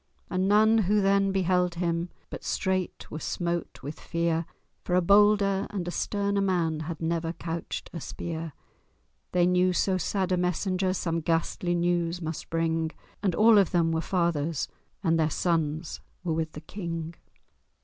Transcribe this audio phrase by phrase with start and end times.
[0.31, 4.47] And none who then beheld him But straight were smote with fear,
[4.83, 8.53] For a bolder and a sterner man Had never couched a spear.
[9.31, 12.89] They knew so sad a messenger Some ghastly news must bring;
[13.21, 14.67] And all of them were fathers,
[15.03, 17.13] And their sons were with the King.